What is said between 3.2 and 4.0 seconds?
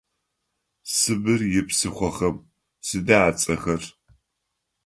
ацӏэхэр?